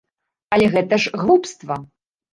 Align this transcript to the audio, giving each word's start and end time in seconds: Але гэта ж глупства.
Але 0.55 0.69
гэта 0.77 0.99
ж 1.03 1.13
глупства. 1.25 1.75